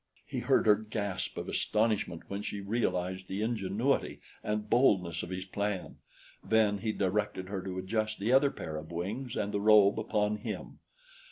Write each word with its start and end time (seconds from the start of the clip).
He 0.25 0.39
heard 0.39 0.65
her 0.65 0.73
gasp 0.73 1.37
of 1.37 1.47
astonishment 1.47 2.23
when 2.27 2.41
she 2.41 2.59
realized 2.59 3.27
the 3.27 3.43
ingenuity 3.43 4.19
and 4.43 4.67
boldness 4.67 5.21
of 5.21 5.29
his 5.29 5.45
plan; 5.45 5.97
then 6.43 6.79
he 6.79 6.91
directed 6.91 7.49
her 7.49 7.61
to 7.61 7.77
adjust 7.77 8.17
the 8.17 8.33
other 8.33 8.49
pair 8.49 8.77
of 8.77 8.91
wings 8.91 9.35
and 9.35 9.51
the 9.51 9.61
robe 9.61 9.99
upon 9.99 10.37
him. 10.37 10.79